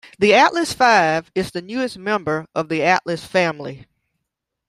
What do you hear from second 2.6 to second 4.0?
the Atlas family.